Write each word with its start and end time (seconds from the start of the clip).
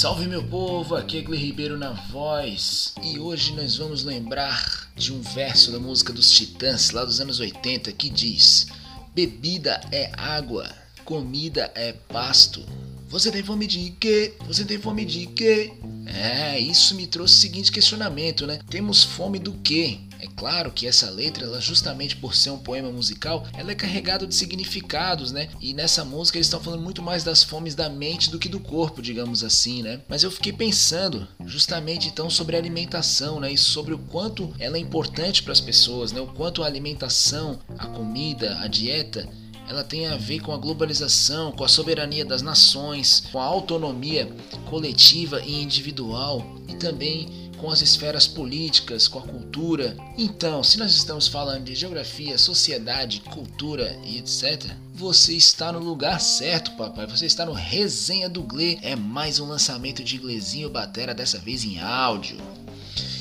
Salve 0.00 0.26
meu 0.26 0.42
povo, 0.42 0.96
aqui 0.96 1.18
é 1.18 1.20
Gle 1.20 1.36
Ribeiro 1.36 1.76
na 1.76 1.90
voz 1.90 2.94
e 3.02 3.18
hoje 3.18 3.52
nós 3.52 3.76
vamos 3.76 4.02
lembrar 4.02 4.90
de 4.96 5.12
um 5.12 5.20
verso 5.20 5.70
da 5.70 5.78
música 5.78 6.10
dos 6.10 6.32
Titãs 6.32 6.90
lá 6.92 7.04
dos 7.04 7.20
anos 7.20 7.38
80 7.38 7.92
que 7.92 8.08
diz: 8.08 8.68
Bebida 9.14 9.78
é 9.92 10.10
água, 10.16 10.66
comida 11.04 11.70
é 11.74 11.92
pasto. 11.92 12.64
Você 13.10 13.30
tem 13.30 13.42
fome 13.42 13.66
de 13.66 13.90
quê? 14.00 14.32
Você 14.46 14.64
tem 14.64 14.78
fome 14.78 15.04
de 15.04 15.26
quê? 15.26 15.70
É, 16.06 16.58
isso 16.58 16.94
me 16.94 17.06
trouxe 17.06 17.34
o 17.34 17.38
seguinte 17.38 17.70
questionamento, 17.70 18.46
né? 18.46 18.58
Temos 18.70 19.04
fome 19.04 19.38
do 19.38 19.52
quê? 19.52 20.00
Claro 20.40 20.72
que 20.72 20.86
essa 20.86 21.10
letra, 21.10 21.44
ela 21.44 21.60
justamente 21.60 22.16
por 22.16 22.34
ser 22.34 22.48
um 22.48 22.56
poema 22.56 22.90
musical, 22.90 23.46
ela 23.52 23.72
é 23.72 23.74
carregada 23.74 24.26
de 24.26 24.34
significados, 24.34 25.32
né? 25.32 25.50
E 25.60 25.74
nessa 25.74 26.02
música 26.02 26.38
eles 26.38 26.46
estão 26.46 26.62
falando 26.62 26.82
muito 26.82 27.02
mais 27.02 27.22
das 27.22 27.42
fomes 27.44 27.74
da 27.74 27.90
mente 27.90 28.30
do 28.30 28.38
que 28.38 28.48
do 28.48 28.58
corpo, 28.58 29.02
digamos 29.02 29.44
assim, 29.44 29.82
né? 29.82 30.00
Mas 30.08 30.22
eu 30.22 30.30
fiquei 30.30 30.50
pensando 30.50 31.28
justamente 31.44 32.08
então 32.08 32.30
sobre 32.30 32.56
a 32.56 32.58
alimentação, 32.58 33.38
né? 33.38 33.52
E 33.52 33.58
sobre 33.58 33.92
o 33.92 33.98
quanto 33.98 34.50
ela 34.58 34.78
é 34.78 34.80
importante 34.80 35.42
para 35.42 35.52
as 35.52 35.60
pessoas, 35.60 36.10
né? 36.10 36.22
O 36.22 36.28
quanto 36.28 36.62
a 36.62 36.66
alimentação, 36.66 37.60
a 37.78 37.86
comida, 37.88 38.58
a 38.60 38.66
dieta 38.66 39.28
ela 39.70 39.84
tem 39.84 40.08
a 40.08 40.16
ver 40.16 40.40
com 40.40 40.52
a 40.52 40.56
globalização, 40.56 41.52
com 41.52 41.62
a 41.62 41.68
soberania 41.68 42.24
das 42.24 42.42
nações, 42.42 43.22
com 43.30 43.38
a 43.38 43.44
autonomia 43.44 44.28
coletiva 44.68 45.40
e 45.42 45.62
individual 45.62 46.44
e 46.66 46.74
também 46.74 47.28
com 47.56 47.70
as 47.70 47.80
esferas 47.80 48.26
políticas, 48.26 49.06
com 49.06 49.20
a 49.20 49.22
cultura. 49.22 49.96
Então, 50.18 50.64
se 50.64 50.76
nós 50.76 50.92
estamos 50.92 51.28
falando 51.28 51.64
de 51.64 51.76
geografia, 51.76 52.36
sociedade, 52.36 53.20
cultura 53.20 53.96
e 54.04 54.18
etc., 54.18 54.72
você 54.92 55.34
está 55.34 55.70
no 55.70 55.78
lugar 55.78 56.20
certo, 56.20 56.72
papai. 56.72 57.06
Você 57.06 57.26
está 57.26 57.46
no 57.46 57.52
Resenha 57.52 58.28
do 58.28 58.42
Gle. 58.42 58.78
É 58.82 58.96
mais 58.96 59.38
um 59.38 59.46
lançamento 59.46 60.02
de 60.02 60.18
Glezinho 60.18 60.68
Batera, 60.68 61.14
dessa 61.14 61.38
vez 61.38 61.64
em 61.64 61.78
áudio. 61.78 62.38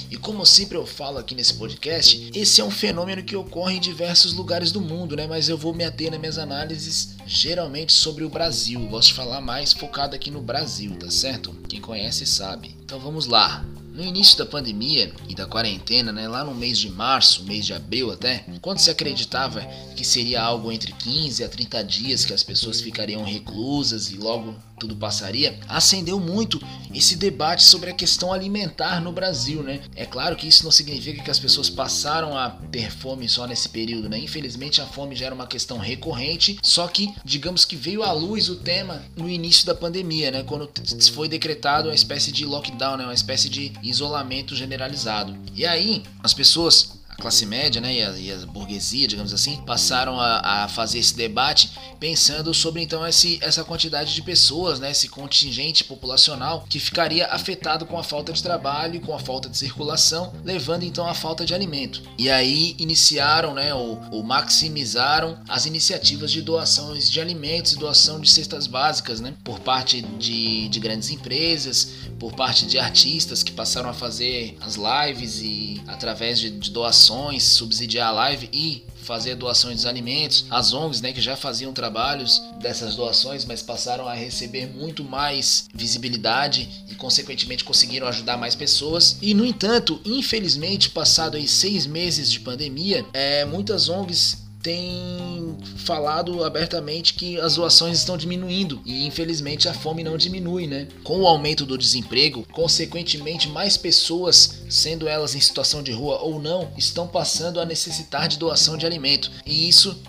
E 0.09 0.17
como 0.17 0.43
sempre 0.43 0.75
eu 0.75 0.87
falo 0.87 1.19
aqui 1.19 1.35
nesse 1.35 1.53
podcast, 1.53 2.31
esse 2.33 2.59
é 2.59 2.65
um 2.65 2.71
fenômeno 2.71 3.21
que 3.21 3.35
ocorre 3.35 3.75
em 3.75 3.79
diversos 3.79 4.33
lugares 4.33 4.71
do 4.71 4.81
mundo, 4.81 5.15
né? 5.15 5.27
Mas 5.27 5.47
eu 5.49 5.57
vou 5.57 5.71
me 5.71 5.83
ater 5.83 6.09
nas 6.09 6.19
minhas 6.19 6.39
análises 6.39 7.15
geralmente 7.27 7.93
sobre 7.93 8.23
o 8.23 8.29
Brasil. 8.29 8.81
Eu 8.81 8.87
gosto 8.87 9.09
de 9.09 9.13
falar 9.13 9.39
mais 9.39 9.71
focado 9.71 10.15
aqui 10.15 10.31
no 10.31 10.41
Brasil, 10.41 10.95
tá 10.95 11.11
certo? 11.11 11.55
Quem 11.67 11.79
conhece 11.79 12.25
sabe. 12.25 12.75
Então 12.83 12.99
vamos 12.99 13.27
lá. 13.27 13.63
No 13.93 14.03
início 14.03 14.37
da 14.37 14.45
pandemia 14.45 15.11
e 15.27 15.35
da 15.35 15.45
quarentena, 15.45 16.11
né, 16.11 16.27
lá 16.27 16.43
no 16.43 16.55
mês 16.55 16.77
de 16.79 16.89
março, 16.89 17.43
mês 17.43 17.65
de 17.65 17.73
abril 17.73 18.09
até, 18.09 18.45
quando 18.61 18.79
se 18.79 18.89
acreditava 18.89 19.61
que 19.95 20.05
seria 20.05 20.41
algo 20.41 20.71
entre 20.71 20.93
15 20.93 21.43
a 21.43 21.49
30 21.49 21.83
dias 21.83 22.23
que 22.23 22.33
as 22.33 22.41
pessoas 22.41 22.79
ficariam 22.79 23.23
reclusas 23.23 24.09
e 24.09 24.15
logo 24.15 24.55
tudo 24.79 24.95
passaria, 24.95 25.59
acendeu 25.67 26.19
muito 26.19 26.59
esse 26.93 27.15
debate 27.15 27.63
sobre 27.63 27.89
a 27.89 27.93
questão 27.93 28.33
alimentar 28.33 28.99
no 29.01 29.11
Brasil, 29.11 29.61
né? 29.61 29.81
É 29.95 30.05
claro 30.05 30.35
que 30.35 30.47
isso 30.47 30.63
não 30.63 30.71
significa 30.71 31.21
que 31.21 31.29
as 31.29 31.37
pessoas 31.39 31.69
passaram 31.69 32.37
a 32.37 32.49
ter 32.49 32.89
fome 32.91 33.27
só 33.27 33.45
nesse 33.45 33.69
período, 33.69 34.09
né? 34.09 34.17
Infelizmente 34.17 34.81
a 34.81 34.85
fome 34.85 35.15
já 35.15 35.27
era 35.27 35.35
uma 35.35 35.47
questão 35.47 35.77
recorrente, 35.77 36.57
só 36.63 36.87
que 36.87 37.13
digamos 37.23 37.65
que 37.65 37.75
veio 37.75 38.03
à 38.03 38.11
luz 38.11 38.49
o 38.49 38.55
tema 38.55 39.03
no 39.15 39.29
início 39.29 39.65
da 39.65 39.75
pandemia, 39.75 40.31
né? 40.31 40.43
Quando 40.43 40.69
foi 41.13 41.27
decretado 41.27 41.89
uma 41.89 41.95
espécie 41.95 42.31
de 42.31 42.45
lockdown, 42.45 42.97
né? 42.97 43.03
Uma 43.03 43.13
espécie 43.13 43.49
de 43.49 43.73
isolamento 43.83 44.55
generalizado. 44.55 45.35
E 45.55 45.65
aí 45.65 46.03
as 46.23 46.33
pessoas 46.33 46.98
classe 47.19 47.45
média 47.45 47.81
né, 47.81 47.93
e, 47.93 48.03
a, 48.03 48.11
e 48.11 48.31
a 48.31 48.37
burguesia, 48.45 49.07
digamos 49.07 49.33
assim, 49.33 49.57
passaram 49.65 50.19
a, 50.19 50.63
a, 50.63 50.67
fazer 50.67 50.99
esse 50.99 51.15
debate 51.15 51.71
pensando 51.99 52.53
sobre 52.53 52.81
então 52.81 53.05
esse, 53.05 53.37
essa 53.41 53.63
quantidade 53.63 54.13
de 54.13 54.21
pessoas, 54.21 54.79
né, 54.79 54.91
esse 54.91 55.09
contingente 55.09 55.83
populacional 55.83 56.65
que 56.69 56.79
ficaria 56.79 57.27
afetado 57.27 57.85
com 57.85 57.97
a 57.97 58.03
falta 58.03 58.31
de 58.31 58.41
trabalho, 58.41 59.01
com 59.01 59.13
a 59.13 59.19
falta 59.19 59.49
de 59.49 59.57
circulação, 59.57 60.33
levando 60.43 60.83
então 60.83 61.07
à 61.07 61.13
falta 61.13 61.45
de 61.45 61.53
alimento. 61.53 62.01
E 62.17 62.29
aí 62.29 62.75
iniciaram, 62.79 63.53
né, 63.53 63.73
ou, 63.73 64.01
ou 64.11 64.23
maximizaram 64.23 65.39
as 65.47 65.65
iniciativas 65.65 66.31
de 66.31 66.41
doações 66.41 67.09
de 67.09 67.19
alimentos 67.19 67.73
e 67.73 67.77
doação 67.77 68.19
de 68.19 68.29
cestas 68.29 68.65
básicas, 68.65 69.19
né, 69.19 69.33
por 69.43 69.59
parte 69.59 70.01
de, 70.01 70.69
de 70.69 70.79
grandes 70.79 71.09
empresas, 71.09 71.91
por 72.19 72.33
parte 72.33 72.65
de 72.65 72.79
artistas 72.79 73.43
que 73.43 73.51
passaram 73.51 73.89
a 73.89 73.93
fazer 73.93 74.57
as 74.61 74.75
lives 74.75 75.41
e 75.41 75.81
através 75.87 76.39
de, 76.39 76.49
de 76.49 76.71
doações 76.71 77.08
doações, 77.09 77.43
subsidiar 77.43 78.09
a 78.09 78.11
live 78.11 78.49
e 78.53 78.83
fazer 79.03 79.35
doações 79.35 79.77
dos 79.77 79.85
alimentos. 79.87 80.45
As 80.51 80.71
ONGs, 80.71 81.01
né, 81.01 81.11
que 81.11 81.19
já 81.19 81.35
faziam 81.35 81.73
trabalhos 81.73 82.41
dessas 82.61 82.95
doações, 82.95 83.43
mas 83.43 83.63
passaram 83.63 84.07
a 84.07 84.13
receber 84.13 84.67
muito 84.67 85.03
mais 85.03 85.67
visibilidade 85.73 86.69
e, 86.87 86.93
consequentemente, 86.93 87.63
conseguiram 87.63 88.07
ajudar 88.07 88.37
mais 88.37 88.53
pessoas. 88.53 89.17
E, 89.21 89.33
no 89.33 89.43
entanto, 89.43 89.99
infelizmente, 90.05 90.91
passado 90.91 91.37
aí 91.37 91.47
seis 91.47 91.87
meses 91.87 92.31
de 92.31 92.39
pandemia, 92.39 93.03
é, 93.13 93.43
muitas 93.45 93.89
ONGs 93.89 94.48
tem 94.61 95.57
falado 95.77 96.43
abertamente 96.43 97.13
que 97.13 97.39
as 97.39 97.55
doações 97.55 97.97
estão 97.97 98.17
diminuindo 98.17 98.81
e 98.85 99.05
infelizmente 99.05 99.69
a 99.69 99.73
fome 99.73 100.03
não 100.03 100.17
diminui, 100.17 100.67
né? 100.67 100.87
Com 101.03 101.21
o 101.21 101.27
aumento 101.27 101.65
do 101.65 101.77
desemprego, 101.77 102.45
consequentemente 102.51 103.47
mais 103.47 103.77
pessoas, 103.77 104.63
sendo 104.69 105.07
elas 105.07 105.33
em 105.33 105.39
situação 105.39 105.81
de 105.81 105.91
rua 105.91 106.19
ou 106.19 106.41
não, 106.41 106.71
estão 106.77 107.07
passando 107.07 107.59
a 107.59 107.65
necessitar 107.65 108.27
de 108.27 108.37
doação 108.37 108.77
de 108.77 108.85
alimento. 108.85 109.31
E 109.45 109.69
isso 109.69 110.01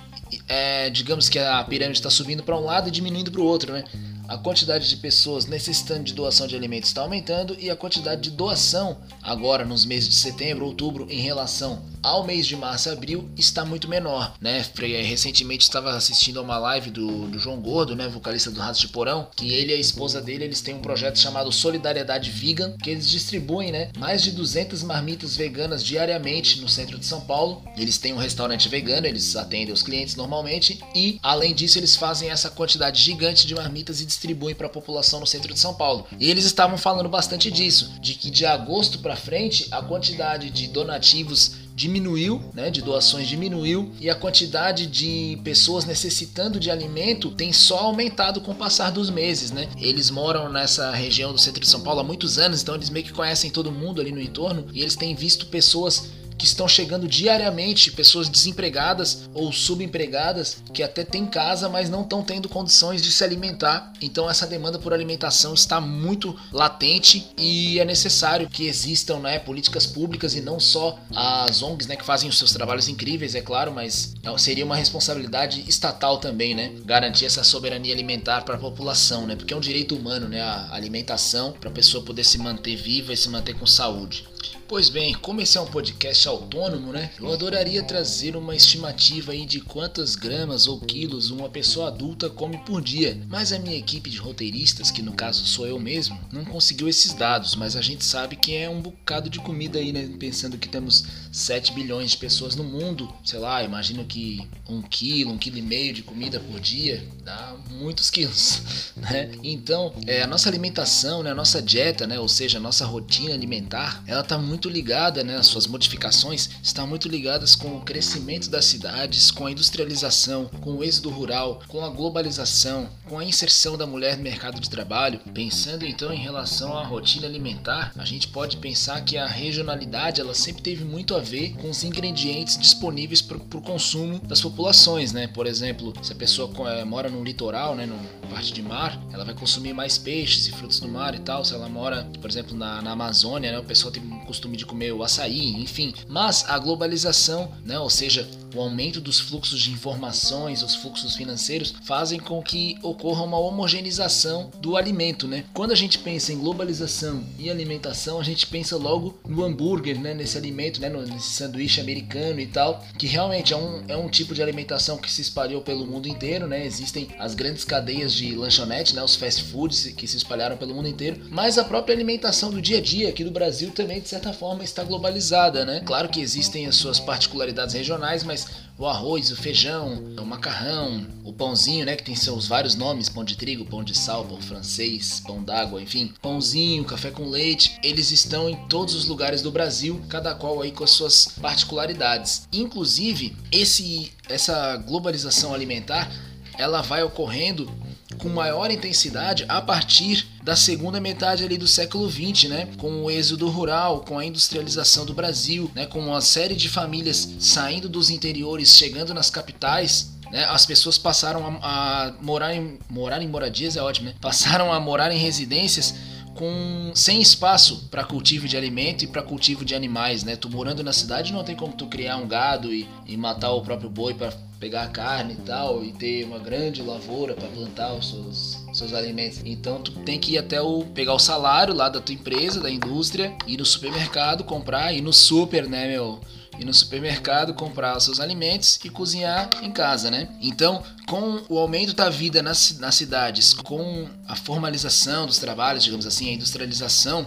é, 0.48 0.90
digamos 0.90 1.28
que 1.28 1.38
a 1.38 1.62
pirâmide 1.64 1.98
está 1.98 2.10
subindo 2.10 2.42
para 2.42 2.56
um 2.56 2.64
lado 2.64 2.88
e 2.88 2.92
diminuindo 2.92 3.30
para 3.30 3.40
o 3.40 3.44
outro, 3.44 3.72
né? 3.72 3.84
a 4.30 4.38
quantidade 4.38 4.88
de 4.88 4.96
pessoas 4.96 5.46
necessitando 5.46 6.04
de 6.04 6.14
doação 6.14 6.46
de 6.46 6.54
alimentos 6.54 6.90
está 6.90 7.02
aumentando 7.02 7.56
e 7.58 7.68
a 7.68 7.74
quantidade 7.74 8.22
de 8.22 8.30
doação 8.30 8.98
agora 9.20 9.64
nos 9.64 9.84
meses 9.84 10.08
de 10.08 10.14
setembro, 10.14 10.66
outubro, 10.66 11.08
em 11.10 11.20
relação 11.20 11.82
ao 12.02 12.24
mês 12.24 12.46
de 12.46 12.56
março 12.56 12.88
e 12.88 12.92
abril 12.92 13.28
está 13.36 13.64
muito 13.64 13.88
menor, 13.88 14.34
né? 14.40 14.64
Recentemente 15.02 15.64
estava 15.64 15.92
assistindo 15.92 16.38
a 16.38 16.42
uma 16.42 16.58
live 16.58 16.90
do, 16.90 17.26
do 17.28 17.38
João 17.38 17.60
Gordo, 17.60 17.94
né, 17.94 18.08
vocalista 18.08 18.50
do 18.50 18.60
Ratos 18.60 18.80
de 18.80 18.88
Porão, 18.88 19.28
que 19.36 19.52
ele 19.52 19.72
e 19.72 19.74
a 19.74 19.78
esposa 19.78 20.20
dele, 20.20 20.44
eles 20.44 20.60
têm 20.60 20.74
um 20.74 20.80
projeto 20.80 21.18
chamado 21.18 21.52
Solidariedade 21.52 22.30
Vegan, 22.30 22.76
que 22.82 22.90
eles 22.90 23.08
distribuem, 23.08 23.70
né, 23.70 23.90
mais 23.98 24.22
de 24.22 24.32
200 24.32 24.82
marmitas 24.82 25.36
veganas 25.36 25.84
diariamente 25.84 26.60
no 26.60 26.68
centro 26.68 26.98
de 26.98 27.06
São 27.06 27.20
Paulo. 27.20 27.62
Eles 27.76 27.98
têm 27.98 28.12
um 28.12 28.18
restaurante 28.18 28.68
vegano, 28.68 29.06
eles 29.06 29.36
atendem 29.36 29.72
os 29.72 29.82
clientes 29.82 30.16
normalmente 30.16 30.80
e 30.94 31.18
além 31.22 31.54
disso 31.54 31.78
eles 31.78 31.96
fazem 31.96 32.30
essa 32.30 32.50
quantidade 32.50 33.00
gigante 33.00 33.46
de 33.46 33.54
marmitas 33.54 34.00
e 34.00 34.06
distribuem 34.06 34.54
para 34.54 34.66
a 34.66 34.70
população 34.70 35.20
no 35.20 35.26
centro 35.26 35.52
de 35.52 35.60
São 35.60 35.74
Paulo. 35.74 36.06
E 36.18 36.30
eles 36.30 36.44
estavam 36.44 36.78
falando 36.78 37.08
bastante 37.08 37.50
disso, 37.50 37.92
de 38.00 38.14
que 38.14 38.30
de 38.30 38.46
agosto 38.46 38.98
para 38.98 39.16
frente 39.16 39.66
a 39.70 39.82
quantidade 39.82 40.50
de 40.50 40.68
donativos 40.68 41.59
diminuiu, 41.80 42.42
né, 42.52 42.68
de 42.68 42.82
doações 42.82 43.26
diminuiu 43.26 43.90
e 43.98 44.10
a 44.10 44.14
quantidade 44.14 44.86
de 44.86 45.40
pessoas 45.42 45.86
necessitando 45.86 46.60
de 46.60 46.70
alimento 46.70 47.30
tem 47.30 47.54
só 47.54 47.78
aumentado 47.78 48.42
com 48.42 48.52
o 48.52 48.54
passar 48.54 48.90
dos 48.90 49.08
meses, 49.08 49.50
né? 49.50 49.66
Eles 49.78 50.10
moram 50.10 50.52
nessa 50.52 50.90
região 50.90 51.32
do 51.32 51.38
centro 51.38 51.58
de 51.58 51.66
São 51.66 51.80
Paulo 51.80 52.00
há 52.00 52.04
muitos 52.04 52.38
anos, 52.38 52.60
então 52.60 52.74
eles 52.74 52.90
meio 52.90 53.06
que 53.06 53.14
conhecem 53.14 53.50
todo 53.50 53.72
mundo 53.72 53.98
ali 53.98 54.12
no 54.12 54.20
entorno 54.20 54.66
e 54.74 54.82
eles 54.82 54.94
têm 54.94 55.14
visto 55.14 55.46
pessoas 55.46 56.10
que 56.40 56.46
estão 56.46 56.66
chegando 56.66 57.06
diariamente, 57.06 57.92
pessoas 57.92 58.26
desempregadas 58.26 59.28
ou 59.34 59.52
subempregadas 59.52 60.62
que 60.72 60.82
até 60.82 61.04
têm 61.04 61.26
casa, 61.26 61.68
mas 61.68 61.90
não 61.90 62.00
estão 62.00 62.22
tendo 62.22 62.48
condições 62.48 63.02
de 63.02 63.12
se 63.12 63.22
alimentar. 63.22 63.92
Então 64.00 64.28
essa 64.28 64.46
demanda 64.46 64.78
por 64.78 64.94
alimentação 64.94 65.52
está 65.52 65.82
muito 65.82 66.34
latente 66.50 67.30
e 67.36 67.78
é 67.78 67.84
necessário 67.84 68.48
que 68.48 68.66
existam 68.66 69.18
né, 69.18 69.38
políticas 69.38 69.86
públicas 69.86 70.34
e 70.34 70.40
não 70.40 70.58
só 70.58 70.98
as 71.14 71.62
ONGs 71.62 71.86
né, 71.86 71.94
que 71.94 72.06
fazem 72.06 72.30
os 72.30 72.38
seus 72.38 72.54
trabalhos 72.54 72.88
incríveis, 72.88 73.34
é 73.34 73.42
claro, 73.42 73.70
mas 73.70 74.14
seria 74.38 74.64
uma 74.64 74.76
responsabilidade 74.76 75.62
estatal 75.68 76.16
também, 76.16 76.54
né? 76.54 76.72
Garantir 76.86 77.26
essa 77.26 77.44
soberania 77.44 77.92
alimentar 77.92 78.46
para 78.46 78.54
a 78.54 78.58
população, 78.58 79.26
né? 79.26 79.36
Porque 79.36 79.52
é 79.52 79.56
um 79.56 79.60
direito 79.60 79.94
humano, 79.94 80.26
né? 80.26 80.40
A 80.40 80.72
alimentação 80.72 81.52
para 81.52 81.68
a 81.68 81.72
pessoa 81.72 82.02
poder 82.02 82.24
se 82.24 82.38
manter 82.38 82.76
viva 82.76 83.12
e 83.12 83.16
se 83.16 83.28
manter 83.28 83.54
com 83.54 83.66
saúde. 83.66 84.24
Pois 84.70 84.88
bem, 84.88 85.14
como 85.14 85.40
esse 85.40 85.58
é 85.58 85.60
um 85.60 85.66
podcast 85.66 86.28
autônomo, 86.28 86.92
né? 86.92 87.10
Eu 87.18 87.32
adoraria 87.32 87.82
trazer 87.82 88.36
uma 88.36 88.54
estimativa 88.54 89.32
aí 89.32 89.44
de 89.44 89.60
quantas 89.60 90.14
gramas 90.14 90.68
ou 90.68 90.78
quilos 90.78 91.28
uma 91.32 91.48
pessoa 91.48 91.88
adulta 91.88 92.30
come 92.30 92.56
por 92.58 92.80
dia. 92.80 93.20
Mas 93.26 93.52
a 93.52 93.58
minha 93.58 93.76
equipe 93.76 94.08
de 94.08 94.18
roteiristas, 94.18 94.92
que 94.92 95.02
no 95.02 95.12
caso 95.12 95.44
sou 95.44 95.66
eu 95.66 95.76
mesmo, 95.80 96.16
não 96.32 96.44
conseguiu 96.44 96.88
esses 96.88 97.12
dados, 97.12 97.56
mas 97.56 97.74
a 97.74 97.80
gente 97.80 98.04
sabe 98.04 98.36
que 98.36 98.54
é 98.54 98.70
um 98.70 98.80
bocado 98.80 99.28
de 99.28 99.40
comida 99.40 99.80
aí, 99.80 99.92
né? 99.92 100.08
Pensando 100.20 100.56
que 100.56 100.68
temos 100.68 101.04
7 101.32 101.72
bilhões 101.72 102.12
de 102.12 102.18
pessoas 102.18 102.54
no 102.54 102.62
mundo, 102.62 103.12
sei 103.24 103.40
lá, 103.40 103.64
imagino 103.64 104.04
que 104.04 104.48
um 104.68 104.82
quilo, 104.82 105.32
um 105.32 105.38
quilo 105.38 105.58
e 105.58 105.62
meio 105.62 105.92
de 105.92 106.02
comida 106.02 106.38
por 106.38 106.60
dia 106.60 107.04
dá 107.24 107.56
muitos 107.70 108.08
quilos, 108.08 108.92
né? 108.96 109.32
Então, 109.42 109.92
é, 110.06 110.22
a 110.22 110.28
nossa 110.28 110.48
alimentação, 110.48 111.24
né, 111.24 111.32
a 111.32 111.34
nossa 111.34 111.60
dieta, 111.60 112.06
né, 112.06 112.20
ou 112.20 112.28
seja, 112.28 112.58
a 112.58 112.60
nossa 112.60 112.86
rotina 112.86 113.34
alimentar, 113.34 114.02
ela 114.06 114.22
tá 114.22 114.38
muito 114.38 114.59
muito 114.60 114.68
ligada, 114.68 115.24
né, 115.24 115.36
as 115.36 115.46
suas 115.46 115.66
modificações 115.66 116.50
estão 116.62 116.86
muito 116.86 117.08
ligadas 117.08 117.54
com 117.54 117.78
o 117.78 117.80
crescimento 117.80 118.50
das 118.50 118.66
cidades, 118.66 119.30
com 119.30 119.46
a 119.46 119.50
industrialização, 119.50 120.50
com 120.60 120.72
o 120.72 120.84
êxodo 120.84 121.08
rural, 121.08 121.62
com 121.66 121.82
a 121.82 121.88
globalização, 121.88 122.90
com 123.08 123.18
a 123.18 123.24
inserção 123.24 123.78
da 123.78 123.86
mulher 123.86 124.18
no 124.18 124.22
mercado 124.22 124.60
de 124.60 124.68
trabalho. 124.68 125.18
Pensando 125.32 125.86
então 125.86 126.12
em 126.12 126.18
relação 126.18 126.76
à 126.76 126.84
rotina 126.84 127.26
alimentar, 127.26 127.90
a 127.96 128.04
gente 128.04 128.28
pode 128.28 128.58
pensar 128.58 129.00
que 129.02 129.16
a 129.16 129.26
regionalidade 129.26 130.20
ela 130.20 130.34
sempre 130.34 130.62
teve 130.62 130.84
muito 130.84 131.14
a 131.14 131.20
ver 131.20 131.54
com 131.54 131.70
os 131.70 131.82
ingredientes 131.82 132.58
disponíveis 132.58 133.22
para 133.22 133.38
o 133.38 133.62
consumo 133.62 134.18
das 134.18 134.42
populações, 134.42 135.10
né? 135.10 135.26
Por 135.26 135.46
exemplo, 135.46 135.94
se 136.02 136.12
a 136.12 136.16
pessoa 136.16 136.52
é, 136.70 136.84
mora 136.84 137.08
no 137.08 137.24
litoral, 137.24 137.74
né, 137.74 137.86
no 137.86 137.98
parte 138.30 138.52
de 138.52 138.62
mar, 138.62 138.98
ela 139.12 139.24
vai 139.24 139.34
consumir 139.34 139.72
mais 139.74 139.98
peixes 139.98 140.46
e 140.46 140.52
frutos 140.52 140.78
do 140.78 140.88
mar 140.88 141.14
e 141.14 141.18
tal. 141.18 141.44
Se 141.44 141.52
ela 141.52 141.68
mora, 141.68 142.08
por 142.20 142.30
exemplo, 142.30 142.56
na, 142.56 142.80
na 142.80 142.92
Amazônia, 142.92 143.50
né, 143.50 143.58
o 143.58 143.64
pessoal 143.64 143.92
tem 143.92 144.02
o 144.02 144.20
costume 144.24 144.49
de 144.56 144.66
comer 144.66 144.92
o 144.92 145.02
açaí, 145.02 145.48
enfim. 145.60 145.92
Mas 146.08 146.44
a 146.48 146.58
globalização, 146.58 147.52
né, 147.64 147.78
ou 147.78 147.90
seja, 147.90 148.28
o 148.54 148.60
aumento 148.60 149.00
dos 149.00 149.20
fluxos 149.20 149.60
de 149.60 149.70
informações, 149.70 150.62
os 150.62 150.74
fluxos 150.74 151.16
financeiros, 151.16 151.74
fazem 151.82 152.18
com 152.18 152.42
que 152.42 152.78
ocorra 152.82 153.22
uma 153.22 153.38
homogeneização 153.38 154.50
do 154.60 154.76
alimento, 154.76 155.26
né? 155.26 155.44
Quando 155.52 155.72
a 155.72 155.76
gente 155.76 155.98
pensa 155.98 156.32
em 156.32 156.38
globalização 156.38 157.24
e 157.38 157.50
alimentação, 157.50 158.20
a 158.20 158.24
gente 158.24 158.46
pensa 158.46 158.76
logo 158.76 159.18
no 159.26 159.44
hambúrguer, 159.44 160.00
né? 160.00 160.14
Nesse 160.14 160.36
alimento, 160.36 160.80
né? 160.80 160.88
Nesse 160.88 161.30
sanduíche 161.30 161.80
americano 161.80 162.40
e 162.40 162.46
tal, 162.46 162.84
que 162.98 163.06
realmente 163.06 163.52
é 163.52 163.56
um, 163.56 163.84
é 163.88 163.96
um 163.96 164.08
tipo 164.08 164.34
de 164.34 164.42
alimentação 164.42 164.98
que 164.98 165.10
se 165.10 165.22
espalhou 165.22 165.62
pelo 165.62 165.86
mundo 165.86 166.08
inteiro, 166.08 166.46
né? 166.46 166.64
Existem 166.64 167.08
as 167.18 167.34
grandes 167.34 167.64
cadeias 167.64 168.12
de 168.12 168.34
lanchonete, 168.34 168.94
né? 168.94 169.02
Os 169.02 169.16
fast 169.16 169.44
foods 169.44 169.92
que 169.96 170.06
se 170.06 170.16
espalharam 170.16 170.56
pelo 170.56 170.74
mundo 170.74 170.88
inteiro, 170.88 171.20
mas 171.30 171.58
a 171.58 171.64
própria 171.64 171.94
alimentação 171.94 172.50
do 172.50 172.60
dia 172.60 172.78
a 172.78 172.80
dia 172.80 173.08
aqui 173.08 173.24
do 173.24 173.30
Brasil 173.30 173.70
também, 173.70 174.00
de 174.00 174.08
certa 174.08 174.32
forma, 174.32 174.64
está 174.64 174.82
globalizada, 174.84 175.64
né? 175.64 175.82
Claro 175.84 176.08
que 176.08 176.20
existem 176.20 176.66
as 176.66 176.76
suas 176.76 176.98
particularidades 177.00 177.74
regionais, 177.74 178.24
mas 178.24 178.39
o 178.80 178.86
arroz, 178.86 179.30
o 179.30 179.36
feijão, 179.36 180.02
o 180.18 180.24
macarrão, 180.24 181.06
o 181.22 181.34
pãozinho, 181.34 181.84
né, 181.84 181.96
que 181.96 182.02
tem 182.02 182.16
seus 182.16 182.48
vários 182.48 182.74
nomes, 182.74 183.10
pão 183.10 183.22
de 183.22 183.36
trigo, 183.36 183.66
pão 183.66 183.84
de 183.84 183.94
sal, 183.94 184.24
pão 184.24 184.40
francês, 184.40 185.22
pão 185.26 185.42
d'água, 185.42 185.82
enfim, 185.82 186.14
pãozinho, 186.22 186.82
café 186.86 187.10
com 187.10 187.28
leite, 187.28 187.78
eles 187.82 188.10
estão 188.10 188.48
em 188.48 188.56
todos 188.68 188.94
os 188.94 189.04
lugares 189.04 189.42
do 189.42 189.50
Brasil, 189.50 190.00
cada 190.08 190.34
qual 190.34 190.62
aí 190.62 190.72
com 190.72 190.82
as 190.82 190.92
suas 190.92 191.26
particularidades. 191.42 192.48
Inclusive, 192.50 193.36
esse 193.52 194.12
essa 194.30 194.78
globalização 194.78 195.52
alimentar, 195.52 196.10
ela 196.56 196.80
vai 196.80 197.02
ocorrendo 197.02 197.70
com 198.18 198.28
maior 198.28 198.70
intensidade 198.70 199.44
a 199.48 199.60
partir 199.60 200.26
da 200.42 200.56
segunda 200.56 201.00
metade 201.00 201.44
ali 201.44 201.56
do 201.56 201.66
século 201.66 202.10
XX, 202.10 202.48
né? 202.48 202.68
Com 202.78 203.04
o 203.04 203.10
êxodo 203.10 203.48
rural, 203.48 204.00
com 204.00 204.18
a 204.18 204.24
industrialização 204.24 205.04
do 205.06 205.14
Brasil, 205.14 205.70
né? 205.74 205.86
Com 205.86 206.00
uma 206.00 206.20
série 206.20 206.54
de 206.54 206.68
famílias 206.68 207.28
saindo 207.38 207.88
dos 207.88 208.10
interiores, 208.10 208.76
chegando 208.76 209.14
nas 209.14 209.30
capitais, 209.30 210.10
né, 210.30 210.44
as 210.44 210.64
pessoas 210.64 210.96
passaram 210.96 211.58
a, 211.60 212.06
a, 212.08 212.12
morar, 212.22 212.54
em, 212.54 212.78
morar 212.88 213.20
em 213.20 213.28
moradias, 213.28 213.76
é 213.76 213.82
ótimo, 213.82 214.08
né? 214.08 214.14
Passaram 214.20 214.72
a 214.72 214.78
morar 214.78 215.12
em 215.12 215.18
residências 215.18 215.94
com 216.40 216.92
sem 216.94 217.20
espaço 217.20 217.86
para 217.90 218.02
cultivo 218.02 218.48
de 218.48 218.56
alimento 218.56 219.04
e 219.04 219.06
para 219.06 219.22
cultivo 219.22 219.62
de 219.62 219.74
animais, 219.74 220.24
né? 220.24 220.36
Tu 220.36 220.48
morando 220.48 220.82
na 220.82 220.90
cidade 220.90 221.34
não 221.34 221.44
tem 221.44 221.54
como 221.54 221.74
tu 221.74 221.86
criar 221.86 222.16
um 222.16 222.26
gado 222.26 222.72
e, 222.72 222.88
e 223.06 223.14
matar 223.14 223.52
o 223.52 223.60
próprio 223.60 223.90
boi 223.90 224.14
para 224.14 224.32
pegar 224.58 224.88
carne 224.88 225.34
e 225.34 225.36
tal 225.36 225.84
e 225.84 225.92
ter 225.92 226.24
uma 226.24 226.38
grande 226.38 226.80
lavoura 226.80 227.34
para 227.34 227.46
plantar 227.48 227.92
os 227.92 228.08
seus, 228.08 228.58
seus 228.72 228.94
alimentos. 228.94 229.42
Então 229.44 229.82
tu 229.82 229.92
tem 230.00 230.18
que 230.18 230.32
ir 230.32 230.38
até 230.38 230.62
o 230.62 230.82
pegar 230.94 231.12
o 231.12 231.18
salário 231.18 231.74
lá 231.74 231.90
da 231.90 232.00
tua 232.00 232.14
empresa, 232.14 232.58
da 232.58 232.70
indústria, 232.70 233.36
ir 233.46 233.58
no 233.58 233.64
supermercado 233.66 234.42
comprar, 234.42 234.94
ir 234.94 235.02
no 235.02 235.12
super, 235.12 235.68
né, 235.68 235.88
meu? 235.88 236.20
Ir 236.60 236.64
no 236.64 236.74
supermercado 236.74 237.54
comprar 237.54 237.96
os 237.96 238.04
seus 238.04 238.20
alimentos 238.20 238.78
e 238.84 238.90
cozinhar 238.90 239.48
em 239.62 239.70
casa, 239.70 240.10
né? 240.10 240.28
Então, 240.40 240.82
com 241.06 241.42
o 241.48 241.58
aumento 241.58 241.94
da 241.94 242.10
vida 242.10 242.42
nas, 242.42 242.78
nas 242.78 242.94
cidades, 242.94 243.54
com 243.54 244.06
a 244.28 244.36
formalização 244.36 245.26
dos 245.26 245.38
trabalhos, 245.38 245.82
digamos 245.82 246.06
assim, 246.06 246.28
a 246.28 246.32
industrialização, 246.32 247.26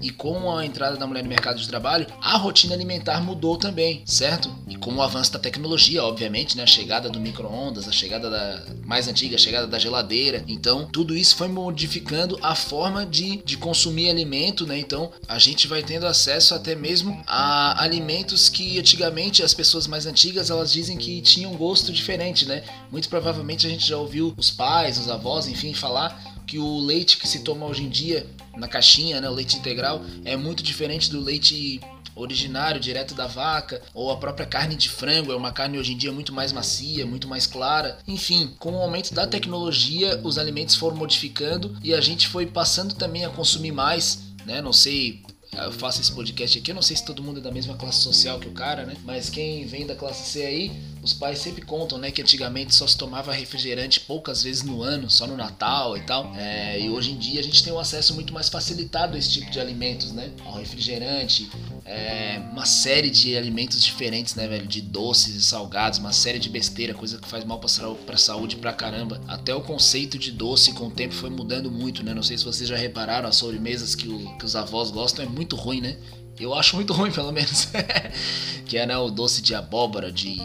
e 0.00 0.10
com 0.10 0.54
a 0.56 0.64
entrada 0.64 0.96
da 0.96 1.06
mulher 1.06 1.22
no 1.22 1.28
mercado 1.28 1.60
de 1.60 1.68
trabalho, 1.68 2.06
a 2.20 2.36
rotina 2.36 2.74
alimentar 2.74 3.20
mudou 3.20 3.56
também, 3.56 4.02
certo? 4.04 4.54
E 4.68 4.76
com 4.76 4.94
o 4.94 5.02
avanço 5.02 5.32
da 5.32 5.38
tecnologia, 5.38 6.04
obviamente, 6.04 6.56
né? 6.56 6.62
A 6.62 6.66
chegada 6.66 7.08
do 7.08 7.20
micro-ondas, 7.20 7.88
a 7.88 7.92
chegada 7.92 8.30
da 8.30 8.62
mais 8.84 9.08
antiga, 9.08 9.36
a 9.36 9.38
chegada 9.38 9.66
da 9.66 9.78
geladeira. 9.78 10.44
Então, 10.46 10.86
tudo 10.86 11.16
isso 11.16 11.36
foi 11.36 11.48
modificando 11.48 12.38
a 12.42 12.54
forma 12.54 13.04
de, 13.04 13.42
de 13.44 13.56
consumir 13.56 14.10
alimento, 14.10 14.66
né? 14.66 14.78
Então, 14.78 15.10
a 15.28 15.38
gente 15.38 15.66
vai 15.66 15.82
tendo 15.82 16.06
acesso 16.06 16.54
até 16.54 16.74
mesmo 16.74 17.22
a 17.26 17.82
alimentos 17.82 18.48
que 18.48 18.78
antigamente 18.78 19.42
as 19.42 19.54
pessoas 19.54 19.86
mais 19.86 20.06
antigas 20.06 20.50
elas 20.50 20.72
dizem 20.72 20.96
que 20.96 21.20
tinham 21.20 21.54
gosto 21.54 21.92
diferente, 21.92 22.46
né? 22.46 22.62
Muito 22.90 23.08
provavelmente 23.08 23.66
a 23.66 23.70
gente 23.70 23.86
já 23.86 23.96
ouviu 23.96 24.34
os 24.36 24.50
pais, 24.50 24.98
os 24.98 25.08
avós, 25.08 25.46
enfim, 25.46 25.72
falar 25.72 26.36
que 26.46 26.58
o 26.58 26.78
leite 26.78 27.16
que 27.16 27.26
se 27.26 27.40
toma 27.40 27.66
hoje 27.66 27.82
em 27.82 27.88
dia 27.88 28.26
na 28.56 28.68
caixinha, 28.68 29.20
né, 29.20 29.28
o 29.28 29.34
leite 29.34 29.56
integral, 29.56 30.02
é 30.24 30.36
muito 30.36 30.62
diferente 30.62 31.10
do 31.10 31.20
leite 31.20 31.80
originário, 32.14 32.80
direto 32.80 33.14
da 33.14 33.26
vaca, 33.26 33.82
ou 33.92 34.10
a 34.10 34.16
própria 34.16 34.46
carne 34.46 34.74
de 34.74 34.88
frango, 34.88 35.30
é 35.30 35.36
uma 35.36 35.52
carne 35.52 35.78
hoje 35.78 35.92
em 35.92 35.96
dia 35.96 36.10
muito 36.10 36.32
mais 36.32 36.50
macia, 36.50 37.04
muito 37.04 37.28
mais 37.28 37.46
clara. 37.46 37.98
Enfim, 38.08 38.54
com 38.58 38.72
o 38.72 38.80
aumento 38.80 39.12
da 39.12 39.26
tecnologia, 39.26 40.18
os 40.24 40.38
alimentos 40.38 40.74
foram 40.74 40.96
modificando 40.96 41.76
e 41.84 41.92
a 41.92 42.00
gente 42.00 42.26
foi 42.26 42.46
passando 42.46 42.94
também 42.94 43.24
a 43.26 43.28
consumir 43.28 43.72
mais, 43.72 44.20
né? 44.46 44.62
Não 44.62 44.72
sei 44.72 45.22
eu 45.64 45.72
faço 45.72 46.00
esse 46.00 46.12
podcast 46.12 46.58
aqui, 46.58 46.70
eu 46.70 46.74
não 46.74 46.82
sei 46.82 46.96
se 46.96 47.04
todo 47.04 47.22
mundo 47.22 47.38
é 47.38 47.42
da 47.42 47.50
mesma 47.50 47.74
classe 47.76 48.00
social 48.00 48.38
que 48.38 48.48
o 48.48 48.52
cara, 48.52 48.84
né? 48.84 48.94
Mas 49.04 49.30
quem 49.30 49.64
vem 49.64 49.86
da 49.86 49.94
classe 49.94 50.30
C 50.30 50.44
aí, 50.44 50.72
os 51.06 51.12
pais 51.12 51.38
sempre 51.38 51.62
contam, 51.62 51.98
né, 51.98 52.10
que 52.10 52.20
antigamente 52.20 52.74
só 52.74 52.86
se 52.86 52.98
tomava 52.98 53.32
refrigerante 53.32 54.00
poucas 54.00 54.42
vezes 54.42 54.64
no 54.64 54.82
ano, 54.82 55.08
só 55.08 55.26
no 55.26 55.36
Natal 55.36 55.96
e 55.96 56.00
tal. 56.00 56.34
É, 56.34 56.80
e 56.80 56.90
hoje 56.90 57.12
em 57.12 57.16
dia 57.16 57.38
a 57.38 57.42
gente 57.42 57.62
tem 57.62 57.72
um 57.72 57.78
acesso 57.78 58.12
muito 58.14 58.34
mais 58.34 58.48
facilitado 58.48 59.14
a 59.14 59.18
esse 59.18 59.30
tipo 59.30 59.50
de 59.50 59.60
alimentos, 59.60 60.10
né? 60.12 60.32
Ao 60.44 60.58
refrigerante, 60.58 61.48
é, 61.84 62.42
uma 62.50 62.66
série 62.66 63.08
de 63.08 63.36
alimentos 63.36 63.80
diferentes, 63.82 64.34
né, 64.34 64.48
velho? 64.48 64.66
De 64.66 64.80
doces 64.80 65.36
e 65.36 65.42
salgados, 65.42 66.00
uma 66.00 66.12
série 66.12 66.40
de 66.40 66.48
besteira, 66.48 66.92
coisa 66.92 67.18
que 67.18 67.28
faz 67.28 67.44
mal 67.44 67.60
pra, 67.60 67.68
pra 68.04 68.16
saúde 68.16 68.56
pra 68.56 68.72
caramba. 68.72 69.20
Até 69.28 69.54
o 69.54 69.60
conceito 69.60 70.18
de 70.18 70.32
doce 70.32 70.72
com 70.72 70.88
o 70.88 70.90
tempo 70.90 71.14
foi 71.14 71.30
mudando 71.30 71.70
muito, 71.70 72.02
né? 72.02 72.12
Não 72.12 72.22
sei 72.22 72.36
se 72.36 72.44
vocês 72.44 72.68
já 72.68 72.76
repararam, 72.76 73.28
as 73.28 73.36
sobremesas 73.36 73.94
que, 73.94 74.08
o, 74.08 74.36
que 74.38 74.44
os 74.44 74.56
avós 74.56 74.90
gostam 74.90 75.24
é 75.24 75.28
muito 75.28 75.54
ruim, 75.54 75.80
né? 75.80 75.96
Eu 76.38 76.52
acho 76.52 76.74
muito 76.74 76.92
ruim, 76.92 77.12
pelo 77.12 77.32
menos. 77.32 77.68
que 78.66 78.76
é 78.76 78.84
né, 78.84 78.98
o 78.98 79.08
doce 79.08 79.40
de 79.40 79.54
abóbora, 79.54 80.10
de 80.12 80.36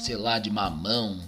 sei 0.00 0.16
lá, 0.16 0.38
de 0.38 0.50
mamão, 0.50 1.20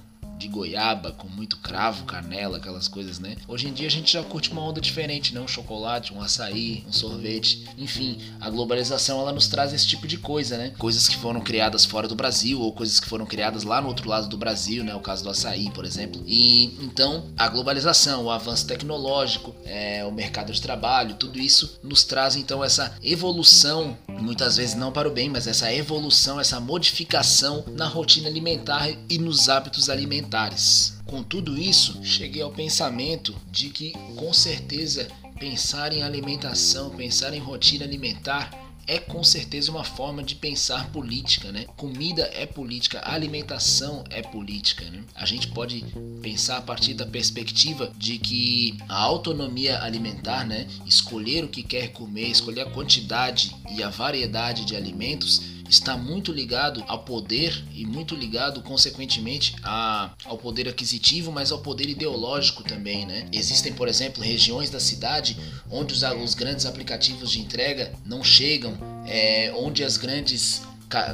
de 0.43 0.49
goiaba 0.49 1.13
com 1.13 1.29
muito 1.29 1.57
cravo, 1.59 2.05
canela, 2.05 2.57
aquelas 2.57 2.89
coisas, 2.89 3.19
né? 3.21 3.37
Hoje 3.47 3.69
em 3.69 3.73
dia 3.73 3.87
a 3.87 3.91
gente 3.91 4.13
já 4.13 4.23
curte 4.25 4.51
uma 4.51 4.63
onda 4.63 4.81
diferente, 4.81 5.33
né? 5.33 5.41
Um 5.41 5.47
chocolate, 5.47 6.13
um 6.13 6.21
açaí, 6.21 6.85
um 6.89 6.93
sorvete, 6.93 7.65
enfim, 7.79 8.19
a 8.41 8.51
globalização 8.51 9.21
ela 9.21 9.33
nos 9.33 9.47
traz 9.47 9.73
esse 9.73 9.87
tipo 9.87 10.07
de 10.07 10.19
coisa, 10.19 10.59
né? 10.59 10.73
Coisas 10.79 11.09
que 11.09 11.17
foram 11.17 11.41
criadas 11.41 11.85
fora 11.85 12.09
do 12.09 12.17
Brasil 12.17 12.61
ou 12.61 12.73
coisas 12.73 12.99
que 12.99 13.07
foram 13.07 13.25
criadas 13.25 13.63
lá 13.63 13.81
no 13.81 13.89
outro 13.89 14.09
lado 14.09 14.29
do 14.29 14.37
Brasil, 14.37 14.83
né? 14.83 14.95
O 14.95 15.01
caso 15.01 15.23
do 15.23 15.31
açaí, 15.31 15.71
por 15.71 15.85
exemplo. 15.85 16.23
E 16.27 16.77
então 16.83 17.27
a 17.37 17.49
globalização, 17.49 18.25
o 18.25 18.31
avanço 18.31 18.67
tecnológico, 18.67 19.55
é, 19.65 20.05
o 20.05 20.11
mercado 20.11 20.53
de 20.53 20.61
trabalho, 20.61 21.15
tudo 21.15 21.39
isso 21.39 21.79
nos 21.85 22.03
traz 22.03 22.35
então 22.35 22.65
essa 22.65 22.97
evolução, 23.03 23.97
muitas 24.21 24.57
vezes 24.57 24.75
não 24.75 24.93
para 24.93 25.09
o 25.09 25.13
bem, 25.13 25.29
mas 25.29 25.47
essa 25.47 25.73
evolução, 25.73 26.41
essa 26.41 26.61
modificação 26.61 27.65
na 27.69 27.87
rotina 27.87 28.29
alimentar 28.29 28.89
e 29.09 29.19
nos 29.19 29.49
hábitos 29.49 29.89
alimentares. 29.89 30.99
Com 31.05 31.23
tudo 31.23 31.59
isso, 31.59 31.99
cheguei 32.03 32.43
ao 32.43 32.53
pensamento 32.53 33.35
de 33.51 33.69
que, 33.69 33.93
com 34.17 34.33
certeza, 34.33 35.09
pensar 35.39 35.93
em 35.93 36.03
alimentação, 36.03 36.91
pensar 36.91 37.35
em 37.35 37.41
rotina 37.41 37.85
alimentar 37.85 38.51
é 38.87 38.99
com 38.99 39.23
certeza 39.23 39.71
uma 39.71 39.85
forma 39.85 40.23
de 40.23 40.35
pensar 40.35 40.91
política, 40.91 41.53
né? 41.53 41.67
Comida 41.77 42.29
é 42.33 42.47
política, 42.47 43.01
alimentação 43.05 44.05
é 44.11 44.23
política, 44.23 44.85
né? 44.91 45.03
A 45.15 45.25
gente 45.25 45.49
pode 45.49 45.85
pensar 46.21 46.59
a 46.59 46.63
partir 46.63 46.95
da 46.95 47.07
perspectiva 47.07 47.93
de 47.97 48.19
que 48.19 48.77
a 48.89 49.01
autonomia 49.01 49.83
alimentar, 49.83 50.45
né? 50.47 50.67
Escolher 50.87 51.45
o 51.45 51.49
que 51.49 51.63
quer 51.63 51.89
comer, 51.89 52.29
escolher 52.29 52.63
a 52.63 52.71
quantidade 52.71 53.55
e 53.71 53.83
a 53.83 53.89
variedade 53.89 54.65
de 54.65 54.77
alimentos 54.77 55.62
está 55.73 55.97
muito 55.97 56.31
ligado 56.31 56.85
ao 56.87 57.03
poder 57.03 57.65
e 57.75 57.87
muito 57.87 58.15
ligado, 58.15 58.61
consequentemente, 58.63 59.57
a, 59.63 60.11
ao 60.25 60.37
poder 60.37 60.69
aquisitivo, 60.69 61.33
mas 61.33 61.51
ao 61.51 61.61
poder 61.61 61.89
ideológico 61.89 62.63
também, 62.63 63.07
né? 63.07 63.27
Existem, 63.33 63.73
por 63.73 63.89
exemplo, 63.89 64.23
regiões 64.23 64.69
da 64.69 64.79
cidade 64.79 65.37
onde 65.71 65.95
os, 65.95 66.03
os 66.03 66.35
grandes 66.35 66.67
aplicativos 66.67 67.31
de 67.31 67.41
entrega 67.41 67.93
não 68.05 68.23
chegam, 68.23 68.77
é, 69.07 69.53
onde 69.57 69.83
as 69.83 69.97
grandes 69.97 70.63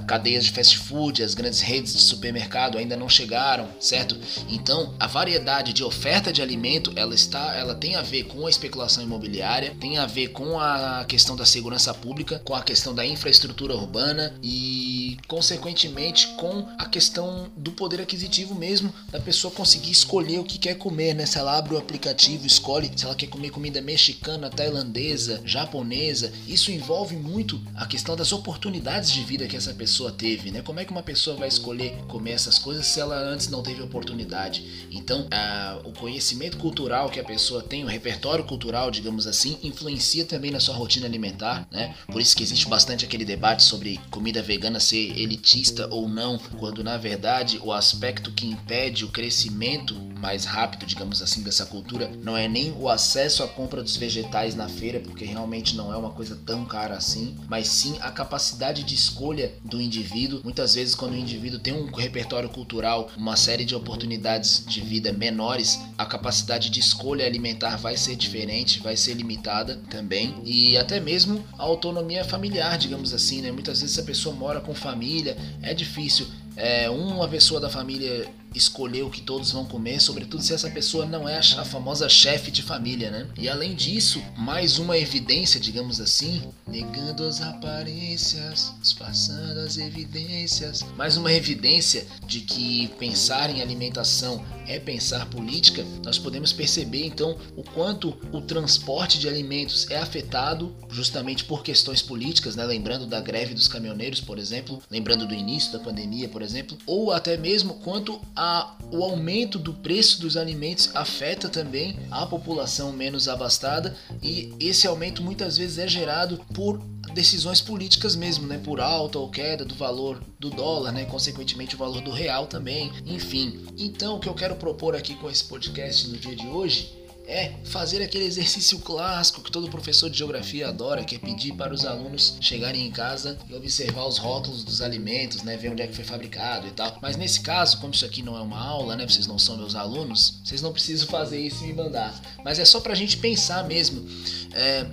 cadeias 0.07 0.45
de 0.45 0.53
fast 0.53 0.79
food, 0.79 1.23
as 1.23 1.35
grandes 1.35 1.61
redes 1.61 1.93
de 1.93 2.01
supermercado 2.01 2.79
ainda 2.79 2.97
não 2.97 3.09
chegaram, 3.09 3.69
certo? 3.81 4.17
Então, 4.49 4.95
a 4.99 5.07
variedade 5.07 5.73
de 5.73 5.85
oferta 5.85 6.33
de 6.33 6.43
alimento, 6.43 6.93
ela 6.97 7.15
está, 7.15 7.55
ela 7.55 7.75
tem 7.75 7.97
a 7.97 8.03
ver 8.03 8.25
com 8.25 8.47
a 8.47 8.51
especulação 8.51 9.03
imobiliária, 9.03 9.75
tem 9.81 9.99
a 9.99 10.07
ver 10.07 10.29
com 10.29 10.59
a 10.59 11.05
questão 11.07 11.37
da 11.37 11.45
segurança 11.45 11.95
pública, 11.95 12.41
com 12.45 12.55
a 12.55 12.63
questão 12.63 12.95
da 12.95 13.07
infraestrutura 13.07 13.75
urbana 13.75 14.35
e 14.43 15.17
consequentemente 15.27 16.29
com 16.37 16.67
a 16.79 16.87
questão 16.87 17.51
do 17.57 17.73
poder 17.73 18.01
aquisitivo 18.01 18.55
mesmo 18.55 18.93
da 19.11 19.21
pessoa 19.21 19.53
conseguir 19.53 19.91
escolher 19.91 20.39
o 20.39 20.45
que 20.45 20.59
quer 20.59 20.75
comer, 20.75 21.15
né? 21.15 21.27
Se 21.27 21.39
ela 21.39 21.57
abre 21.57 21.75
o 21.75 21.79
aplicativo, 21.79 22.47
escolhe 22.47 22.91
se 22.95 23.05
ela 23.05 23.15
quer 23.15 23.27
comer 23.27 23.51
comida 23.51 23.81
mexicana, 23.81 24.51
tailandesa, 24.51 25.41
japonesa, 25.45 26.33
isso 26.47 26.71
envolve 26.71 27.17
muito 27.17 27.61
a 27.75 27.87
questão 27.87 28.17
das 28.17 28.33
oportunidades 28.33 29.11
de 29.13 29.23
vida 29.23 29.47
que 29.47 29.57
essa 29.57 29.68
pessoa 29.75 30.11
teve, 30.11 30.51
né? 30.51 30.63
Como 30.63 30.81
é 30.81 30.85
que 30.85 30.91
uma 30.91 31.03
pessoa 31.03 31.37
vai 31.37 31.49
escolher 31.49 31.97
comer 32.09 32.33
essas 32.33 32.59
coisas 32.59 32.87
se 32.87 33.01
ela 33.01 33.17
antes 33.17 33.49
não 33.49 33.63
teve 33.63 33.83
oportunidade? 33.83 34.89
Então, 34.91 35.27
a, 35.31 35.81
o 35.85 35.93
conhecimento 35.93 36.57
cultural 36.57 37.09
que 37.11 37.21
a 37.21 37.25
pessoa 37.25 37.63
tem, 37.63 37.85
o 37.85 37.87
repertório 37.87 38.45
cultural, 38.45 38.91
digamos 38.91 39.27
assim, 39.27 39.59
influencia 39.63 40.25
também 40.25 40.51
na 40.51 40.61
sua 40.61 40.75
rotina 40.75 41.07
alimentar, 41.07 41.67
né? 41.71 41.95
Por 42.07 42.21
isso 42.21 42.37
que 42.37 42.43
existe 42.43 42.69
bastante 42.69 43.05
aquele 43.05 43.25
debate 43.25 43.63
sobre 43.63 43.99
comida 44.11 44.43
vegana 44.43 44.81
ser 44.81 45.19
elitista 45.19 45.89
ou 45.91 46.09
não, 46.09 46.39
quando 46.59 46.83
na 46.83 46.97
verdade 46.97 47.61
o 47.63 47.73
aspecto 47.73 48.33
que 48.33 48.47
impede 48.47 49.05
o 49.05 49.09
crescimento 49.09 49.95
mais 50.19 50.45
rápido, 50.45 50.85
digamos 50.85 51.23
assim, 51.23 51.43
dessa 51.43 51.65
cultura 51.65 52.11
não 52.23 52.37
é 52.37 52.49
nem 52.49 52.73
o 52.73 52.89
acesso 52.89 53.43
à 53.43 53.49
compra 53.49 53.83
dos 53.83 53.97
vegetais 53.97 54.55
na 54.55 54.69
feira, 54.69 55.01
porque 55.01 55.25
realmente 55.25 55.77
não 55.77 55.93
é 55.93 55.97
uma 55.97 56.11
coisa 56.11 56.37
tão 56.45 56.65
cara 56.65 56.97
assim, 56.97 57.37
mas 57.49 57.69
sim 57.69 57.97
a 58.01 58.11
capacidade 58.11 58.83
de 58.83 58.95
escolha 58.95 59.55
do 59.65 59.81
indivíduo. 59.81 60.41
Muitas 60.45 60.75
vezes, 60.75 60.95
quando 60.95 61.13
o 61.13 61.17
indivíduo 61.17 61.59
tem 61.59 61.73
um 61.73 61.87
repertório 61.87 62.49
cultural, 62.49 63.11
uma 63.17 63.37
série 63.37 63.65
de 63.65 63.75
oportunidades 63.75 64.65
de 64.67 64.81
vida 64.81 65.13
menores, 65.13 65.81
a 65.97 66.07
capacidade 66.07 66.71
de 66.71 66.81
escolha 66.81 67.27
alimentar 67.27 67.77
vai 67.77 67.97
ser 67.97 68.17
diferente, 68.17 68.81
vai 68.81 68.97
ser 68.97 69.15
limitada 69.15 69.77
também, 69.91 70.35
e 70.45 70.77
até 70.77 71.01
mesmo 71.01 71.45
a 71.59 71.63
autonomia 71.63 72.25
familiar, 72.25 72.79
digamos 72.79 73.13
assim, 73.13 73.41
né? 73.41 73.51
Muitas 73.51 73.81
vezes 73.81 73.99
a 73.99 74.03
pessoa 74.03 74.35
mora 74.35 74.61
com 74.61 74.75
família, 74.75 75.37
é 75.63 75.75
difícil 75.75 76.27
é, 76.59 76.91
uma 76.91 77.29
pessoa 77.29 77.61
da 77.61 77.71
família 77.71 78.29
escolher 78.55 79.03
o 79.03 79.11
que 79.11 79.21
todos 79.21 79.53
vão 79.53 79.65
comer, 79.65 80.01
sobretudo 80.01 80.43
se 80.43 80.53
essa 80.53 80.71
pessoa 80.71 81.07
não 81.07 81.29
é 81.29 81.39
a 81.39 81.65
famosa 81.65 82.09
chefe 82.09 82.51
de 82.51 82.63
família, 82.63 83.11
né? 83.11 83.27
E 83.37 83.49
além 83.49 83.75
disso, 83.75 84.23
mais 84.37 84.79
uma 84.79 84.97
evidência, 84.97 85.61
digamos 85.61 86.01
assim, 86.01 86.43
negando 86.67 87.25
as 87.25 87.41
aparências, 87.41 88.73
disfarçando 88.81 89.61
as 89.61 89.77
evidências, 89.77 90.85
mais 90.97 91.17
uma 91.17 91.33
evidência 91.33 92.07
de 92.27 92.41
que 92.41 92.89
pensar 92.99 93.51
em 93.51 93.61
alimentação 93.61 94.45
é 94.67 94.79
pensar 94.79 95.27
política, 95.27 95.85
nós 96.05 96.19
podemos 96.19 96.53
perceber 96.53 97.05
então 97.05 97.39
o 97.57 97.63
quanto 97.63 98.17
o 98.33 98.41
transporte 98.41 99.19
de 99.19 99.29
alimentos 99.29 99.91
é 99.91 99.97
afetado 99.97 100.75
justamente 100.91 101.45
por 101.45 101.63
questões 101.63 102.03
políticas, 102.03 102.57
né? 102.57 102.65
Lembrando 102.65 103.07
da 103.07 103.21
greve 103.21 103.55
dos 103.55 103.69
caminhoneiros, 103.69 104.21
por 104.21 104.39
exemplo, 104.39 104.83
lembrando 104.91 105.27
do 105.27 105.35
início 105.35 105.73
da 105.73 105.79
pandemia, 105.79 106.29
por 106.29 106.43
exemplo, 106.43 106.48
ou 106.87 107.13
até 107.13 107.37
mesmo 107.37 107.75
quanto 107.75 108.21
a, 108.35 108.77
o 108.91 109.03
aumento 109.03 109.59
do 109.59 109.75
preço 109.75 110.21
dos 110.21 110.37
alimentos 110.37 110.91
afeta 110.95 111.49
também 111.49 111.99
a 112.11 112.27
população 112.27 112.93
menos 112.93 113.29
abastada 113.29 113.97
e 114.23 114.53
esse 114.61 114.87
aumento 114.87 115.23
muitas 115.23 115.57
vezes 115.57 115.79
é 115.79 115.89
gerado 115.89 116.39
por 116.55 116.79
decisões 117.15 117.61
políticas 117.61 118.15
mesmo, 118.15 118.47
né, 118.47 118.59
por 118.59 118.81
alta 118.81 119.19
ou 119.19 119.31
queda 119.31 119.65
do 119.65 119.75
valor 119.75 120.23
do 120.39 120.51
dólar, 120.51 120.93
né, 120.93 121.05
consequentemente 121.05 121.75
o 121.75 121.79
valor 121.79 122.01
do 122.03 122.11
real 122.11 122.47
também, 122.47 122.93
enfim. 123.07 123.67
Então, 123.77 124.17
o 124.17 124.21
que 124.21 124.29
eu 124.29 124.35
quero 124.35 124.57
propor 124.57 124.95
aqui 124.95 125.15
com 125.15 125.31
esse 125.31 125.45
podcast 125.45 126.09
no 126.09 126.17
dia 126.17 126.37
de 126.37 126.47
hoje 126.47 126.98
é 127.29 127.53
fazer 127.65 128.03
aquele 128.03 128.25
exercício 128.27 128.79
clássico 128.79 129.43
que 129.43 129.53
todo 129.53 129.69
professor 129.69 130.09
de 130.09 130.17
geografia 130.19 130.69
adora, 130.69 131.05
que 131.05 131.15
é 131.15 131.19
pedir 131.19 131.53
para 131.53 131.75
os 131.75 131.85
alunos 131.85 132.37
chegarem 132.41 132.87
em 132.87 132.91
casa 132.91 133.39
e 133.49 133.55
observar 133.55 134.07
os 134.07 134.17
rótulos 134.17 134.65
dos 134.65 134.81
alimentos, 134.81 135.43
né, 135.43 135.57
ver 135.57 135.71
onde 135.71 135.83
é 135.83 135.87
que 135.87 135.95
foi 135.95 136.05
fabricado 136.05 136.67
e 136.67 136.71
tal. 136.71 136.99
Mas 137.03 137.17
nesse 137.17 137.41
caso, 137.41 137.79
como 137.79 137.93
isso 137.93 138.05
aqui 138.05 138.23
não 138.23 138.37
é 138.37 138.41
uma 138.41 138.59
aula, 138.59 138.97
né, 138.97 139.07
vocês 139.07 139.27
não 139.27 139.39
são 139.39 139.59
meus 139.59 139.75
alunos, 139.75 140.41
vocês 140.43 140.63
não 140.63 140.73
precisam 140.73 141.07
fazer 141.07 141.39
isso 141.39 141.63
e 141.65 141.69
me 141.69 141.75
mandar. 141.75 142.19
Mas 142.43 142.59
é 142.59 142.65
só 142.65 142.81
para 142.81 142.95
a 142.95 142.97
gente 142.97 143.19
pensar 143.19 143.65
mesmo. 143.65 144.09
É, 144.55 144.87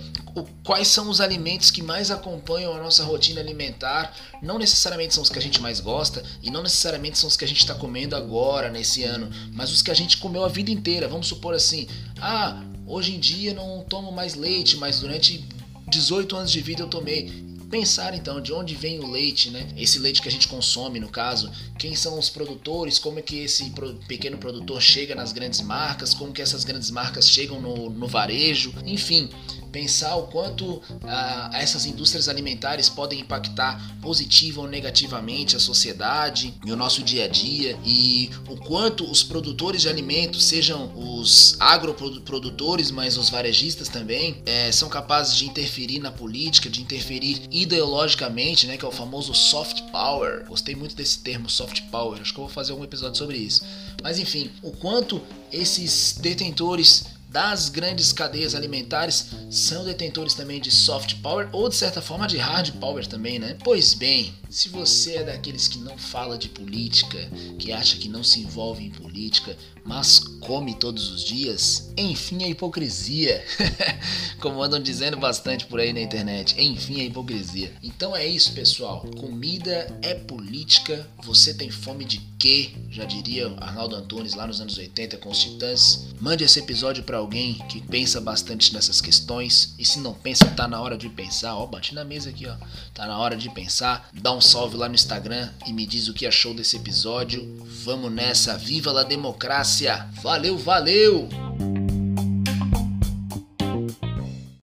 quais 0.64 0.88
são 0.88 1.08
os 1.08 1.20
alimentos 1.20 1.70
que 1.70 1.82
mais 1.82 2.10
acompanham 2.10 2.74
a 2.74 2.82
nossa 2.82 3.04
rotina 3.04 3.40
alimentar. 3.40 4.14
Não 4.42 4.58
necessariamente 4.58 5.14
são 5.14 5.22
os 5.22 5.30
que 5.30 5.38
a 5.38 5.42
gente 5.42 5.60
mais 5.60 5.80
gosta 5.80 6.22
e 6.42 6.50
não 6.50 6.62
necessariamente 6.62 7.18
são 7.18 7.28
os 7.28 7.36
que 7.36 7.44
a 7.44 7.48
gente 7.48 7.60
está 7.60 7.74
comendo 7.74 8.16
agora, 8.16 8.70
nesse 8.70 9.02
ano, 9.04 9.30
mas 9.52 9.70
os 9.70 9.82
que 9.82 9.90
a 9.90 9.94
gente 9.94 10.18
comeu 10.18 10.44
a 10.44 10.48
vida 10.48 10.70
inteira. 10.70 11.08
Vamos 11.08 11.28
supor 11.28 11.54
assim: 11.54 11.86
ah, 12.20 12.62
hoje 12.86 13.14
em 13.14 13.20
dia 13.20 13.54
não 13.54 13.84
tomo 13.88 14.12
mais 14.12 14.34
leite, 14.34 14.76
mas 14.76 15.00
durante 15.00 15.46
18 15.88 16.36
anos 16.36 16.50
de 16.50 16.60
vida 16.60 16.82
eu 16.82 16.88
tomei 16.88 17.46
pensar 17.70 18.14
então 18.14 18.40
de 18.40 18.52
onde 18.52 18.74
vem 18.74 19.00
o 19.00 19.10
leite, 19.10 19.50
né? 19.50 19.68
Esse 19.76 19.98
leite 19.98 20.22
que 20.22 20.28
a 20.28 20.30
gente 20.30 20.48
consome, 20.48 21.00
no 21.00 21.08
caso, 21.08 21.50
quem 21.78 21.94
são 21.94 22.18
os 22.18 22.28
produtores, 22.28 22.98
como 22.98 23.18
é 23.18 23.22
que 23.22 23.40
esse 23.40 23.72
pequeno 24.06 24.38
produtor 24.38 24.80
chega 24.80 25.14
nas 25.14 25.32
grandes 25.32 25.60
marcas, 25.60 26.14
como 26.14 26.32
que 26.32 26.40
essas 26.40 26.64
grandes 26.64 26.90
marcas 26.90 27.28
chegam 27.28 27.60
no, 27.60 27.90
no 27.90 28.06
varejo, 28.06 28.72
enfim, 28.84 29.28
pensar 29.76 30.16
o 30.16 30.22
quanto 30.28 30.80
ah, 31.04 31.50
essas 31.52 31.84
indústrias 31.84 32.30
alimentares 32.30 32.88
podem 32.88 33.20
impactar 33.20 33.78
positiva 34.00 34.62
ou 34.62 34.66
negativamente 34.66 35.54
a 35.54 35.60
sociedade 35.60 36.54
e 36.64 36.72
o 36.72 36.76
nosso 36.76 37.02
dia 37.02 37.26
a 37.26 37.28
dia 37.28 37.78
e 37.84 38.30
o 38.48 38.56
quanto 38.56 39.04
os 39.04 39.22
produtores 39.22 39.82
de 39.82 39.90
alimentos, 39.90 40.46
sejam 40.46 40.90
os 40.96 41.60
agroprodutores, 41.60 42.90
mas 42.90 43.18
os 43.18 43.28
varejistas 43.28 43.90
também, 43.90 44.40
é, 44.46 44.72
são 44.72 44.88
capazes 44.88 45.36
de 45.36 45.44
interferir 45.44 45.98
na 45.98 46.10
política, 46.10 46.70
de 46.70 46.80
interferir 46.80 47.42
ideologicamente, 47.50 48.66
né, 48.66 48.78
que 48.78 48.84
é 48.84 48.88
o 48.88 48.90
famoso 48.92 49.34
soft 49.34 49.82
power. 49.92 50.46
Gostei 50.48 50.74
muito 50.74 50.96
desse 50.96 51.18
termo 51.18 51.50
soft 51.50 51.82
power. 51.90 52.18
Acho 52.22 52.32
que 52.32 52.40
eu 52.40 52.44
vou 52.44 52.52
fazer 52.52 52.72
algum 52.72 52.84
episódio 52.84 53.18
sobre 53.18 53.36
isso. 53.36 53.62
Mas 54.02 54.18
enfim, 54.18 54.50
o 54.62 54.72
quanto 54.72 55.20
esses 55.52 56.16
detentores 56.18 57.15
das 57.36 57.68
grandes 57.68 58.14
cadeias 58.14 58.54
alimentares 58.54 59.26
são 59.50 59.84
detentores 59.84 60.32
também 60.32 60.58
de 60.58 60.70
soft 60.70 61.16
power 61.16 61.46
ou 61.52 61.68
de 61.68 61.74
certa 61.74 62.00
forma 62.00 62.26
de 62.26 62.38
hard 62.38 62.72
power 62.80 63.06
também, 63.06 63.38
né? 63.38 63.58
Pois 63.62 63.92
bem, 63.92 64.32
se 64.48 64.68
você 64.68 65.16
é 65.16 65.24
daqueles 65.24 65.68
que 65.68 65.78
não 65.78 65.98
fala 65.98 66.38
de 66.38 66.48
política, 66.48 67.18
que 67.58 67.72
acha 67.72 67.96
que 67.96 68.08
não 68.08 68.22
se 68.22 68.40
envolve 68.40 68.84
em 68.84 68.90
política, 68.90 69.56
mas 69.86 70.18
come 70.18 70.74
todos 70.74 71.10
os 71.10 71.24
dias, 71.24 71.92
enfim 71.96 72.44
a 72.44 72.48
hipocrisia. 72.48 73.44
Como 74.40 74.62
andam 74.62 74.82
dizendo 74.82 75.16
bastante 75.16 75.64
por 75.66 75.80
aí 75.80 75.92
na 75.92 76.00
internet, 76.00 76.60
enfim 76.60 77.00
a 77.00 77.04
hipocrisia. 77.04 77.72
Então 77.82 78.14
é 78.14 78.26
isso, 78.26 78.52
pessoal. 78.52 79.06
Comida 79.16 79.86
é 80.02 80.14
política. 80.14 81.08
Você 81.22 81.54
tem 81.54 81.70
fome 81.70 82.04
de 82.04 82.18
quê? 82.38 82.70
Já 82.90 83.04
diria 83.04 83.46
Arnaldo 83.58 83.96
Antunes 83.96 84.34
lá 84.34 84.46
nos 84.46 84.60
anos 84.60 84.76
80 84.76 85.16
com 85.18 85.30
os 85.30 85.38
Titãs. 85.38 86.06
Mande 86.20 86.44
esse 86.44 86.58
episódio 86.58 87.04
para 87.04 87.18
alguém 87.18 87.54
que 87.68 87.80
pensa 87.80 88.20
bastante 88.20 88.72
nessas 88.74 89.00
questões. 89.00 89.74
E 89.78 89.84
se 89.84 90.00
não 90.00 90.14
pensa, 90.14 90.46
tá 90.46 90.66
na 90.66 90.80
hora 90.80 90.98
de 90.98 91.08
pensar. 91.08 91.56
Ó, 91.56 91.66
bate 91.66 91.94
na 91.94 92.04
mesa 92.04 92.30
aqui, 92.30 92.46
ó. 92.46 92.56
Tá 92.92 93.06
na 93.06 93.18
hora 93.18 93.36
de 93.36 93.48
pensar. 93.50 94.10
Dá 94.12 94.32
um 94.32 94.40
salve 94.46 94.76
lá 94.76 94.88
no 94.88 94.94
Instagram 94.94 95.50
e 95.66 95.72
me 95.72 95.84
diz 95.84 96.08
o 96.08 96.14
que 96.14 96.24
achou 96.24 96.54
desse 96.54 96.76
episódio. 96.76 97.56
Vamos 97.84 98.12
nessa, 98.12 98.56
viva 98.56 98.98
a 98.98 99.02
democracia! 99.02 100.08
Valeu, 100.22 100.56
valeu! 100.56 101.28